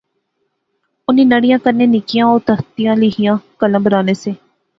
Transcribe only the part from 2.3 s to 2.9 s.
او تختی